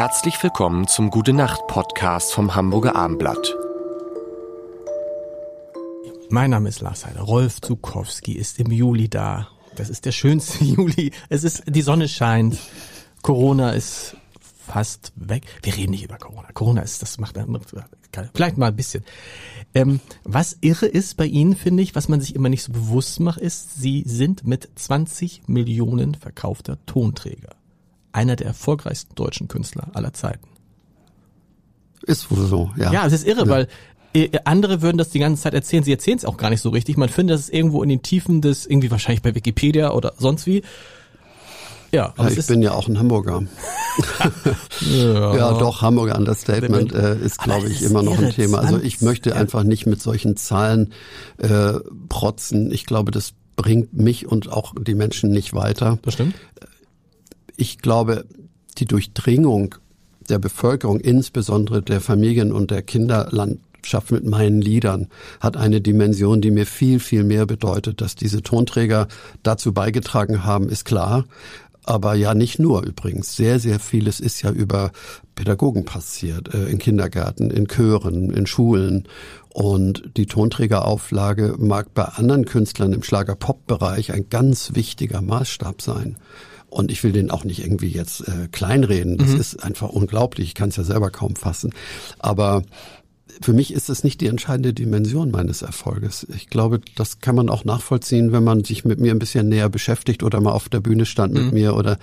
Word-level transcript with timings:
Herzlich 0.00 0.42
willkommen 0.42 0.88
zum 0.88 1.10
Gute 1.10 1.34
Nacht 1.34 1.66
Podcast 1.66 2.32
vom 2.32 2.54
Hamburger 2.54 2.96
Armblatt. 2.96 3.54
Mein 6.30 6.48
Name 6.48 6.70
ist 6.70 6.80
Lars 6.80 7.04
Heider. 7.04 7.20
Rolf 7.20 7.60
Zukowski 7.60 8.32
ist 8.32 8.58
im 8.58 8.70
Juli 8.72 9.10
da. 9.10 9.48
Das 9.76 9.90
ist 9.90 10.06
der 10.06 10.12
schönste 10.12 10.64
Juli. 10.64 11.12
Es 11.28 11.44
ist, 11.44 11.64
die 11.66 11.82
Sonne 11.82 12.08
scheint. 12.08 12.56
Corona 13.20 13.72
ist 13.72 14.16
fast 14.66 15.12
weg. 15.16 15.44
Wir 15.62 15.76
reden 15.76 15.90
nicht 15.90 16.04
über 16.04 16.16
Corona. 16.16 16.48
Corona 16.54 16.80
ist, 16.80 17.02
das 17.02 17.18
macht, 17.18 17.38
vielleicht 18.32 18.56
mal 18.56 18.68
ein 18.68 18.76
bisschen. 18.76 19.04
Ähm, 19.74 20.00
was 20.24 20.56
irre 20.62 20.86
ist 20.86 21.18
bei 21.18 21.26
Ihnen, 21.26 21.54
finde 21.54 21.82
ich, 21.82 21.94
was 21.94 22.08
man 22.08 22.22
sich 22.22 22.34
immer 22.34 22.48
nicht 22.48 22.62
so 22.62 22.72
bewusst 22.72 23.20
macht, 23.20 23.38
ist, 23.38 23.78
Sie 23.78 24.04
sind 24.06 24.46
mit 24.46 24.66
20 24.76 25.42
Millionen 25.46 26.14
verkaufter 26.14 26.78
Tonträger 26.86 27.59
einer 28.12 28.36
der 28.36 28.48
erfolgreichsten 28.48 29.14
deutschen 29.14 29.48
Künstler 29.48 29.88
aller 29.94 30.12
Zeiten. 30.12 30.48
Ist 32.02 32.30
wohl 32.30 32.46
so, 32.46 32.70
ja. 32.76 32.92
Ja, 32.92 33.06
es 33.06 33.12
ist 33.12 33.26
irre, 33.26 33.42
ja. 33.42 33.48
weil 33.48 33.68
äh, 34.14 34.30
andere 34.44 34.82
würden 34.82 34.98
das 34.98 35.10
die 35.10 35.18
ganze 35.18 35.42
Zeit 35.42 35.54
erzählen. 35.54 35.84
Sie 35.84 35.92
erzählen 35.92 36.18
es 36.18 36.24
auch 36.24 36.36
gar 36.36 36.50
nicht 36.50 36.60
so 36.60 36.70
richtig. 36.70 36.96
Man 36.96 37.08
findet 37.08 37.38
das 37.38 37.48
irgendwo 37.48 37.82
in 37.82 37.88
den 37.88 38.02
Tiefen 38.02 38.40
des, 38.40 38.66
irgendwie 38.66 38.90
wahrscheinlich 38.90 39.22
bei 39.22 39.34
Wikipedia 39.34 39.92
oder 39.92 40.14
sonst 40.18 40.46
wie. 40.46 40.62
Ja, 41.92 42.14
aber 42.16 42.30
ja, 42.30 42.38
ich 42.38 42.46
bin 42.46 42.62
ja 42.62 42.72
auch 42.72 42.86
ein 42.86 42.98
Hamburger. 42.98 43.42
ja. 44.80 45.36
ja. 45.36 45.58
doch, 45.58 45.82
Hamburger 45.82 46.16
Understatement 46.16 46.92
äh, 46.92 47.18
ist, 47.18 47.38
glaube 47.40 47.68
ich, 47.68 47.80
ist 47.80 47.90
immer 47.90 48.02
noch 48.02 48.16
ein 48.18 48.30
Thema. 48.30 48.58
Also 48.58 48.78
ich 48.78 49.00
möchte 49.00 49.34
einfach 49.34 49.64
nicht 49.64 49.86
mit 49.86 50.00
solchen 50.00 50.36
Zahlen 50.36 50.92
äh, 51.38 51.74
protzen. 52.08 52.70
Ich 52.70 52.86
glaube, 52.86 53.10
das 53.10 53.32
bringt 53.56 53.92
mich 53.92 54.28
und 54.28 54.52
auch 54.52 54.74
die 54.80 54.94
Menschen 54.94 55.30
nicht 55.30 55.52
weiter. 55.52 55.98
Das 56.02 56.14
stimmt. 56.14 56.34
Ich 57.60 57.76
glaube, 57.76 58.24
die 58.78 58.86
Durchdringung 58.86 59.74
der 60.30 60.38
Bevölkerung, 60.38 60.98
insbesondere 60.98 61.82
der 61.82 62.00
Familien 62.00 62.52
und 62.52 62.70
der 62.70 62.80
Kinderlandschaft 62.80 64.12
mit 64.12 64.24
meinen 64.24 64.62
Liedern, 64.62 65.08
hat 65.40 65.58
eine 65.58 65.82
Dimension, 65.82 66.40
die 66.40 66.52
mir 66.52 66.64
viel, 66.64 67.00
viel 67.00 67.22
mehr 67.22 67.44
bedeutet. 67.44 68.00
Dass 68.00 68.14
diese 68.14 68.42
Tonträger 68.42 69.08
dazu 69.42 69.74
beigetragen 69.74 70.42
haben, 70.42 70.70
ist 70.70 70.86
klar. 70.86 71.26
Aber 71.84 72.14
ja, 72.14 72.32
nicht 72.32 72.58
nur 72.58 72.82
übrigens. 72.82 73.36
Sehr, 73.36 73.58
sehr 73.58 73.78
vieles 73.78 74.20
ist 74.20 74.40
ja 74.40 74.50
über 74.50 74.90
Pädagogen 75.34 75.84
passiert, 75.84 76.54
äh, 76.54 76.64
in 76.64 76.78
Kindergärten, 76.78 77.50
in 77.50 77.68
Chören, 77.68 78.30
in 78.30 78.46
Schulen. 78.46 79.06
Und 79.52 80.12
die 80.16 80.24
Tonträgerauflage 80.24 81.56
mag 81.58 81.92
bei 81.92 82.04
anderen 82.04 82.46
Künstlern 82.46 82.94
im 82.94 83.02
Schlager-Pop-Bereich 83.02 84.14
ein 84.14 84.30
ganz 84.30 84.74
wichtiger 84.74 85.20
Maßstab 85.20 85.82
sein. 85.82 86.16
Und 86.70 86.90
ich 86.90 87.02
will 87.02 87.12
den 87.12 87.30
auch 87.30 87.44
nicht 87.44 87.62
irgendwie 87.62 87.88
jetzt 87.88 88.26
äh, 88.28 88.48
kleinreden. 88.50 89.18
Das 89.18 89.30
mhm. 89.30 89.40
ist 89.40 89.62
einfach 89.62 89.88
unglaublich. 89.88 90.48
Ich 90.48 90.54
kann 90.54 90.68
es 90.68 90.76
ja 90.76 90.84
selber 90.84 91.10
kaum 91.10 91.36
fassen. 91.36 91.74
Aber 92.18 92.62
für 93.40 93.52
mich 93.52 93.72
ist 93.72 93.88
es 93.88 94.04
nicht 94.04 94.20
die 94.20 94.26
entscheidende 94.26 94.72
Dimension 94.72 95.30
meines 95.30 95.62
Erfolges. 95.62 96.26
Ich 96.34 96.48
glaube, 96.48 96.80
das 96.96 97.20
kann 97.20 97.34
man 97.34 97.48
auch 97.48 97.64
nachvollziehen, 97.64 98.32
wenn 98.32 98.44
man 98.44 98.64
sich 98.64 98.84
mit 98.84 99.00
mir 99.00 99.12
ein 99.12 99.18
bisschen 99.18 99.48
näher 99.48 99.68
beschäftigt 99.68 100.22
oder 100.22 100.40
mal 100.40 100.52
auf 100.52 100.68
der 100.68 100.80
Bühne 100.80 101.06
stand 101.06 101.34
mit 101.34 101.44
mhm. 101.44 101.52
mir 101.52 101.74
oder 101.74 101.98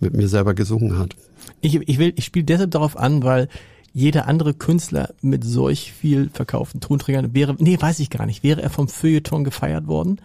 mit 0.00 0.14
mir 0.14 0.28
selber 0.28 0.54
gesungen 0.54 0.98
hat. 0.98 1.14
Ich, 1.60 1.74
ich 1.74 1.98
will, 1.98 2.12
ich 2.16 2.24
spiele 2.24 2.44
deshalb 2.44 2.70
darauf 2.70 2.96
an, 2.96 3.22
weil 3.22 3.48
jeder 3.92 4.28
andere 4.28 4.54
Künstler 4.54 5.14
mit 5.22 5.44
solch 5.44 5.92
viel 5.92 6.30
verkauften 6.32 6.80
Tonträgern 6.80 7.34
wäre, 7.34 7.56
nee, 7.58 7.80
weiß 7.80 8.00
ich 8.00 8.10
gar 8.10 8.26
nicht, 8.26 8.42
wäre 8.42 8.62
er 8.62 8.70
vom 8.70 8.88
Feuilleton 8.88 9.44
gefeiert 9.44 9.86
worden. 9.86 10.20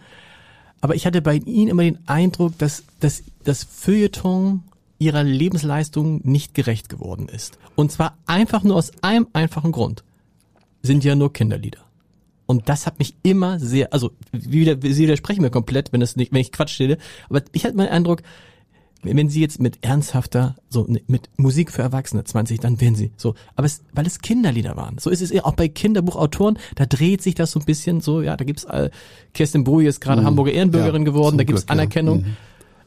Aber 0.84 0.94
ich 0.94 1.06
hatte 1.06 1.22
bei 1.22 1.36
Ihnen 1.36 1.70
immer 1.70 1.82
den 1.82 2.06
Eindruck, 2.06 2.58
dass, 2.58 2.84
dass 3.00 3.22
das 3.42 3.64
Feuilleton 3.64 4.64
ihrer 4.98 5.22
Lebensleistung 5.24 6.20
nicht 6.24 6.52
gerecht 6.52 6.90
geworden 6.90 7.26
ist. 7.26 7.58
Und 7.74 7.90
zwar 7.90 8.18
einfach 8.26 8.64
nur 8.64 8.76
aus 8.76 8.92
einem 9.00 9.26
einfachen 9.32 9.72
Grund 9.72 10.04
sind 10.82 11.02
ja 11.02 11.14
nur 11.14 11.32
Kinderlieder. 11.32 11.80
Und 12.44 12.68
das 12.68 12.86
hat 12.86 12.98
mich 12.98 13.16
immer 13.22 13.58
sehr, 13.60 13.94
also 13.94 14.10
wieder, 14.32 14.76
Sie 14.82 15.04
widersprechen 15.04 15.40
mir 15.40 15.48
komplett, 15.48 15.90
wenn 15.94 16.00
das 16.00 16.16
nicht, 16.16 16.32
wenn 16.32 16.42
ich 16.42 16.52
Quatsch 16.52 16.74
stelle, 16.74 16.98
aber 17.30 17.40
ich 17.52 17.64
hatte 17.64 17.78
meinen 17.78 17.88
Eindruck, 17.88 18.22
wenn 19.04 19.28
Sie 19.28 19.40
jetzt 19.40 19.60
mit 19.60 19.78
ernsthafter, 19.82 20.56
so 20.68 20.84
ne, 20.88 21.02
mit 21.06 21.28
Musik 21.36 21.70
für 21.70 21.82
Erwachsene 21.82 22.24
20, 22.24 22.60
dann 22.60 22.80
wären 22.80 22.94
Sie 22.94 23.12
so. 23.16 23.34
Aber 23.56 23.66
es, 23.66 23.82
weil 23.92 24.06
es 24.06 24.20
Kinderlieder 24.20 24.76
waren. 24.76 24.98
So 24.98 25.10
ist 25.10 25.20
es 25.20 25.32
auch 25.44 25.54
bei 25.54 25.68
Kinderbuchautoren, 25.68 26.58
da 26.74 26.86
dreht 26.86 27.22
sich 27.22 27.34
das 27.34 27.52
so 27.52 27.60
ein 27.60 27.66
bisschen 27.66 28.00
so, 28.00 28.22
ja, 28.22 28.36
da 28.36 28.44
gibt's 28.44 28.64
äh, 28.64 28.90
Kirsten 29.34 29.64
Boje 29.64 29.88
ist 29.88 30.00
gerade 30.00 30.22
mhm. 30.22 30.26
Hamburger 30.26 30.52
Ehrenbürgerin 30.52 31.02
ja, 31.02 31.12
geworden, 31.12 31.38
da 31.38 31.44
gibt's 31.44 31.66
Glück, 31.66 31.72
Anerkennung. 31.72 32.20
Ja. 32.20 32.26
Mhm. 32.26 32.36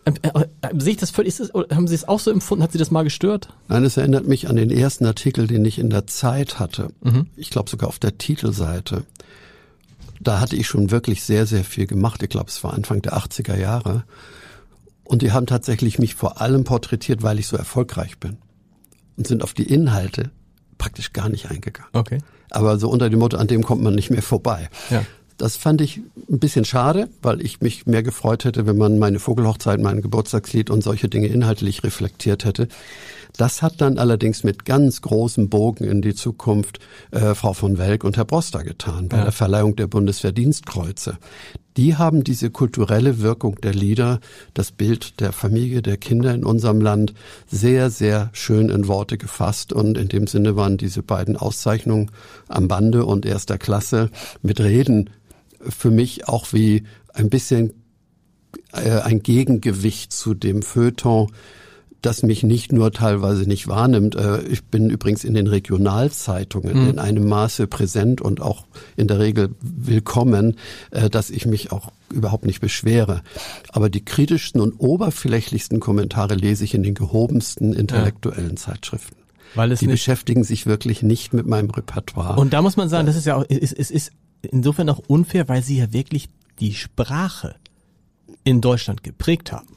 Ähm, 0.07 0.15
äh, 0.21 0.45
äh, 0.61 0.79
sehe 0.79 0.91
ich 0.91 0.97
das 0.97 1.09
völlig, 1.09 1.37
ist 1.37 1.51
das, 1.53 1.75
haben 1.75 1.87
Sie 1.87 1.95
es 1.95 2.07
auch 2.07 2.19
so 2.19 2.31
empfunden? 2.31 2.63
Hat 2.63 2.71
Sie 2.71 2.77
das 2.77 2.91
mal 2.91 3.03
gestört? 3.03 3.49
Nein, 3.67 3.83
es 3.83 3.97
erinnert 3.97 4.25
mich 4.25 4.47
an 4.47 4.55
den 4.55 4.71
ersten 4.71 5.05
Artikel, 5.05 5.47
den 5.47 5.65
ich 5.65 5.79
in 5.79 5.89
der 5.89 6.07
Zeit 6.07 6.59
hatte. 6.59 6.93
Mhm. 7.01 7.27
Ich 7.35 7.49
glaube 7.49 7.69
sogar 7.69 7.89
auf 7.89 7.99
der 7.99 8.17
Titelseite. 8.17 9.03
Da 10.21 10.39
hatte 10.39 10.55
ich 10.55 10.67
schon 10.67 10.91
wirklich 10.91 11.23
sehr, 11.23 11.45
sehr 11.45 11.63
viel 11.63 11.87
gemacht. 11.87 12.23
Ich 12.23 12.29
glaube, 12.29 12.49
es 12.49 12.63
war 12.63 12.73
Anfang 12.73 13.01
der 13.01 13.17
80er 13.17 13.57
Jahre. 13.57 14.05
Und 15.07 15.21
die 15.21 15.31
haben 15.31 15.45
tatsächlich 15.45 15.99
mich 15.99 16.15
vor 16.15 16.41
allem 16.41 16.65
porträtiert, 16.65 17.23
weil 17.23 17.39
ich 17.39 17.47
so 17.47 17.55
erfolgreich 17.55 18.17
bin. 18.19 18.37
Und 19.15 19.25
sind 19.25 19.41
auf 19.41 19.53
die 19.53 19.63
Inhalte 19.63 20.31
praktisch 20.77 21.13
gar 21.13 21.29
nicht 21.29 21.49
eingegangen. 21.49 21.89
Okay. 21.93 22.19
Aber 22.51 22.77
so 22.77 22.89
unter 22.89 23.09
dem 23.09 23.19
Motto, 23.19 23.37
an 23.37 23.47
dem 23.47 23.63
kommt 23.63 23.81
man 23.81 23.95
nicht 23.95 24.09
mehr 24.09 24.21
vorbei. 24.21 24.69
Ja. 24.89 25.03
Das 25.37 25.55
fand 25.55 25.81
ich 25.81 26.01
ein 26.29 26.39
bisschen 26.39 26.65
schade, 26.65 27.09
weil 27.21 27.41
ich 27.41 27.61
mich 27.61 27.85
mehr 27.85 28.03
gefreut 28.03 28.43
hätte, 28.43 28.65
wenn 28.65 28.77
man 28.77 28.97
meine 28.97 29.19
Vogelhochzeit, 29.19 29.79
mein 29.79 30.01
Geburtstagslied 30.01 30.69
und 30.69 30.83
solche 30.83 31.09
Dinge 31.09 31.27
inhaltlich 31.27 31.83
reflektiert 31.83 32.43
hätte. 32.43 32.67
Das 33.37 33.61
hat 33.61 33.79
dann 33.79 33.99
allerdings 33.99 34.43
mit 34.43 34.65
ganz 34.65 35.01
großem 35.01 35.47
Bogen 35.49 35.83
in 35.83 36.01
die 36.01 36.15
Zukunft 36.15 36.79
äh, 37.11 37.35
Frau 37.35 37.53
von 37.53 37.77
Welk 37.77 38.03
und 38.03 38.17
Herr 38.17 38.25
Broster 38.25 38.63
getan 38.63 39.09
bei 39.09 39.17
ja. 39.17 39.23
der 39.25 39.31
Verleihung 39.31 39.75
der 39.75 39.87
Bundesverdienstkreuze. 39.87 41.17
Die 41.77 41.95
haben 41.95 42.23
diese 42.23 42.49
kulturelle 42.49 43.21
Wirkung 43.21 43.61
der 43.61 43.73
Lieder, 43.73 44.19
das 44.55 44.71
Bild 44.71 45.19
der 45.19 45.31
Familie, 45.31 45.83
der 45.83 45.97
Kinder 45.97 46.33
in 46.33 46.43
unserem 46.43 46.81
Land 46.81 47.13
sehr, 47.45 47.91
sehr 47.91 48.29
schön 48.33 48.69
in 48.69 48.87
Worte 48.87 49.19
gefasst. 49.19 49.71
Und 49.73 49.97
in 49.97 50.07
dem 50.07 50.25
Sinne 50.25 50.55
waren 50.55 50.77
diese 50.77 51.03
beiden 51.03 51.37
Auszeichnungen 51.37 52.09
am 52.47 52.67
Bande 52.67 53.05
und 53.05 53.27
erster 53.27 53.59
Klasse 53.59 54.09
mit 54.41 54.59
Reden 54.59 55.11
für 55.59 55.91
mich 55.91 56.27
auch 56.27 56.51
wie 56.51 56.83
ein 57.13 57.29
bisschen 57.29 57.73
äh, 58.73 58.99
ein 59.01 59.21
Gegengewicht 59.21 60.11
zu 60.11 60.33
dem 60.33 60.63
Feuilleton, 60.63 61.31
das 62.01 62.23
mich 62.23 62.43
nicht 62.43 62.71
nur 62.71 62.91
teilweise 62.91 63.43
nicht 63.43 63.67
wahrnimmt. 63.67 64.15
Äh, 64.15 64.41
ich 64.43 64.63
bin 64.63 64.89
übrigens 64.89 65.23
in 65.23 65.33
den 65.33 65.47
Regionalzeitungen 65.47 66.83
mhm. 66.83 66.89
in 66.89 66.99
einem 66.99 67.27
Maße 67.27 67.67
präsent 67.67 68.21
und 68.21 68.41
auch 68.41 68.65
in 68.95 69.07
der 69.07 69.19
Regel 69.19 69.55
willkommen, 69.61 70.55
äh, 70.91 71.09
dass 71.09 71.29
ich 71.29 71.45
mich 71.45 71.71
auch 71.71 71.91
überhaupt 72.11 72.45
nicht 72.45 72.61
beschwere. 72.61 73.21
Aber 73.71 73.89
die 73.89 74.03
kritischsten 74.03 74.61
und 74.61 74.73
oberflächlichsten 74.73 75.79
Kommentare 75.79 76.35
lese 76.35 76.63
ich 76.63 76.73
in 76.73 76.83
den 76.83 76.93
gehobensten 76.93 77.73
intellektuellen 77.73 78.51
ja. 78.51 78.55
Zeitschriften. 78.55 79.15
Weil 79.55 79.71
es 79.71 79.79
die 79.79 79.87
beschäftigen 79.87 80.43
sich 80.43 80.65
wirklich 80.65 81.01
nicht 81.01 81.33
mit 81.33 81.47
meinem 81.47 81.69
Repertoire. 81.69 82.39
Und 82.39 82.53
da 82.53 82.61
muss 82.61 82.77
man 82.77 82.89
sagen, 82.89 83.07
das 83.07 83.15
ist 83.15 83.25
ja 83.25 83.35
auch, 83.35 83.45
es, 83.49 83.71
es 83.73 83.91
ist 83.91 84.11
insofern 84.41 84.89
auch 84.89 84.99
unfair, 85.07 85.47
weil 85.47 85.63
sie 85.63 85.77
ja 85.77 85.93
wirklich 85.93 86.29
die 86.59 86.73
Sprache 86.73 87.55
in 88.43 88.61
Deutschland 88.61 89.03
geprägt 89.03 89.51
haben. 89.51 89.76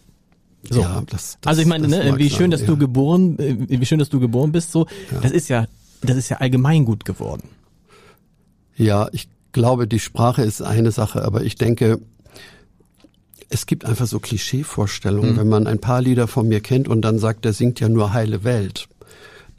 So. 0.68 0.80
Ja, 0.80 1.02
das, 1.06 1.38
das, 1.40 1.48
also 1.48 1.62
ich 1.62 1.66
meine, 1.66 1.88
ne, 1.88 2.18
wie 2.18 2.28
schön, 2.28 2.50
dass 2.50 2.60
ja. 2.60 2.66
du 2.66 2.76
geboren, 2.76 3.38
äh, 3.38 3.56
wie 3.80 3.86
schön, 3.86 3.98
dass 3.98 4.10
du 4.10 4.20
geboren 4.20 4.52
bist, 4.52 4.72
so, 4.72 4.86
ja. 5.10 5.20
das 5.20 5.32
ist 5.32 5.48
ja, 5.48 5.66
das 6.02 6.16
ist 6.16 6.28
ja 6.28 6.38
allgemein 6.38 6.84
gut 6.84 7.04
geworden. 7.04 7.48
Ja, 8.76 9.08
ich 9.12 9.28
glaube, 9.52 9.86
die 9.86 9.98
Sprache 9.98 10.42
ist 10.42 10.62
eine 10.62 10.90
Sache, 10.90 11.24
aber 11.24 11.42
ich 11.42 11.54
denke, 11.56 12.00
es 13.48 13.66
gibt 13.66 13.84
einfach 13.84 14.06
so 14.06 14.20
Klischeevorstellungen, 14.20 15.32
mhm. 15.32 15.36
wenn 15.38 15.48
man 15.48 15.66
ein 15.66 15.80
paar 15.80 16.00
Lieder 16.02 16.28
von 16.28 16.46
mir 16.46 16.60
kennt 16.60 16.88
und 16.88 17.02
dann 17.02 17.18
sagt, 17.18 17.44
der 17.44 17.52
singt 17.52 17.80
ja 17.80 17.88
nur 17.88 18.12
heile 18.12 18.44
Welt 18.44 18.88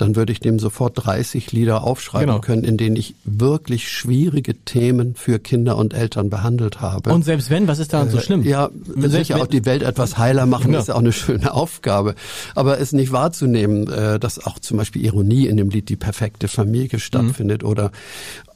dann 0.01 0.15
würde 0.15 0.33
ich 0.33 0.39
dem 0.39 0.57
sofort 0.57 1.05
30 1.05 1.51
Lieder 1.51 1.83
aufschreiben 1.83 2.27
genau. 2.27 2.41
können, 2.41 2.63
in 2.63 2.75
denen 2.75 2.95
ich 2.95 3.13
wirklich 3.23 3.87
schwierige 3.87 4.55
Themen 4.55 5.13
für 5.13 5.37
Kinder 5.37 5.77
und 5.77 5.93
Eltern 5.93 6.31
behandelt 6.31 6.81
habe. 6.81 7.13
Und 7.13 7.23
selbst 7.23 7.51
wenn, 7.51 7.67
was 7.67 7.77
ist 7.77 7.93
daran 7.93 8.09
so 8.09 8.17
äh, 8.17 8.21
schlimm? 8.21 8.43
Ja, 8.43 8.71
selbst 8.87 9.11
sicher 9.11 9.39
auch 9.39 9.45
die 9.45 9.63
Welt 9.65 9.83
etwas 9.83 10.17
heiler 10.17 10.47
machen, 10.47 10.67
genau. 10.67 10.79
ist 10.79 10.89
auch 10.89 10.99
eine 10.99 11.13
schöne 11.13 11.53
Aufgabe. 11.53 12.15
Aber 12.55 12.79
es 12.79 12.93
nicht 12.93 13.11
wahrzunehmen, 13.11 13.87
äh, 13.91 14.19
dass 14.19 14.43
auch 14.43 14.57
zum 14.57 14.77
Beispiel 14.77 15.05
Ironie 15.05 15.45
in 15.45 15.57
dem 15.57 15.69
Lied 15.69 15.87
Die 15.89 15.97
perfekte 15.97 16.47
Familie 16.47 16.99
stattfindet 16.99 17.61
mhm. 17.61 17.69
oder 17.69 17.91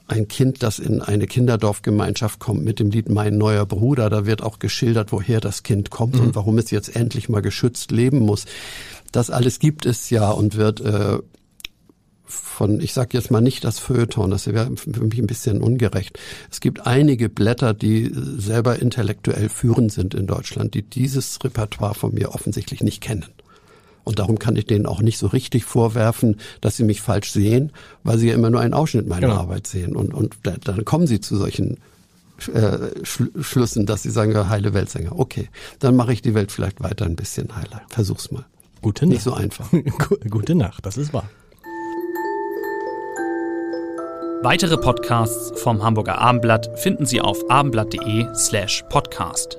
ein 0.07 0.27
Kind, 0.27 0.62
das 0.62 0.80
in 0.80 1.01
eine 1.01 1.25
Kinderdorfgemeinschaft 1.25 2.39
kommt 2.39 2.63
mit 2.63 2.80
dem 2.80 2.92
Lied 2.92 3.09
Mein 3.09 3.38
neuer 3.38 3.65
Bruder, 3.65 4.09
da 4.09 4.25
wird 4.25 4.44
auch 4.44 4.59
geschildert, 4.59 5.12
woher 5.12 5.42
das 5.42 5.63
Kind 5.63 5.89
kommt 5.89 6.15
mhm. 6.15 6.21
und 6.21 6.36
warum 6.36 6.57
es 6.57 6.71
jetzt 6.71 6.95
endlich 6.95 7.30
mal 7.30 7.42
geschützt 7.42 7.92
leben 7.92 8.19
muss. 8.19 8.45
Das 9.15 9.29
alles 9.29 9.59
gibt 9.59 9.85
es 9.85 10.09
ja 10.09 10.29
und 10.29 10.57
wird 10.57 10.81
äh, 10.81 11.19
von, 12.25 12.81
ich 12.81 12.91
sage 12.91 13.12
jetzt 13.13 13.31
mal 13.31 13.39
nicht 13.39 13.63
das 13.63 13.79
Feuilleton, 13.79 14.29
das 14.29 14.45
wäre 14.47 14.75
für 14.75 15.06
mich 15.06 15.19
ein 15.19 15.27
bisschen 15.27 15.62
ungerecht. 15.62 16.19
Es 16.51 16.59
gibt 16.59 16.85
einige 16.85 17.29
Blätter, 17.29 17.73
die 17.73 18.12
selber 18.13 18.77
intellektuell 18.77 19.47
führend 19.47 19.94
sind 19.94 20.15
in 20.15 20.27
Deutschland, 20.27 20.73
die 20.73 20.81
dieses 20.81 21.41
Repertoire 21.41 21.95
von 21.95 22.13
mir 22.13 22.35
offensichtlich 22.35 22.83
nicht 22.83 23.00
kennen. 23.00 23.27
Und 24.03 24.19
darum 24.19 24.38
kann 24.38 24.57
ich 24.57 24.65
denen 24.65 24.85
auch 24.85 25.01
nicht 25.01 25.18
so 25.18 25.27
richtig 25.27 25.63
vorwerfen, 25.63 26.35
dass 26.59 26.75
sie 26.75 26.83
mich 26.83 27.00
falsch 27.00 27.31
sehen, 27.31 27.71
weil 28.03 28.18
sie 28.18 28.27
ja 28.27 28.33
immer 28.33 28.50
nur 28.50 28.59
einen 28.59 28.73
Ausschnitt 28.73 29.07
meiner 29.07 29.27
genau. 29.27 29.39
Arbeit 29.39 29.65
sehen. 29.65 29.95
Und, 29.95 30.13
und 30.13 30.35
da, 30.44 30.57
dann 30.61 30.83
kommen 30.83 31.07
sie 31.07 31.21
zu 31.21 31.38
solchen 31.38 31.77
äh, 32.53 32.89
Schl 33.03 33.31
Schlüssen, 33.41 33.85
dass 33.85 34.03
sie 34.03 34.11
sagen, 34.11 34.33
ja, 34.33 34.50
heile 34.50 34.73
Weltsänger. 34.73 35.18
Okay, 35.18 35.47
dann 35.79 35.95
mache 35.95 36.11
ich 36.11 36.21
die 36.21 36.33
Welt 36.33 36.51
vielleicht 36.51 36.83
weiter 36.83 37.06
ein 37.06 37.15
bisschen 37.15 37.56
heiler. 37.56 37.81
Versuch's 37.88 38.29
mal. 38.29 38.45
Gute 38.85 39.07
Nacht. 39.07 39.13
Nicht 39.13 39.23
so 39.23 39.33
einfach. 39.33 39.65
Gute 40.29 40.53
Nacht, 40.53 40.85
das 40.85 40.95
ist 40.95 41.11
wahr. 41.11 41.27
Weitere 44.43 44.77
Podcasts 44.77 45.59
vom 45.59 45.81
Hamburger 45.81 46.19
Abendblatt 46.19 46.69
finden 46.77 47.07
Sie 47.07 47.19
auf 47.19 47.49
abendblatt.de 47.49 48.27
slash 48.35 48.83
podcast. 48.89 49.57